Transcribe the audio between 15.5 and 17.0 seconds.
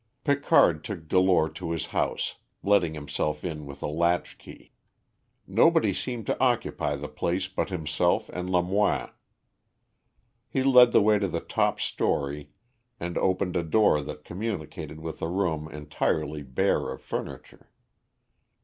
entirely bare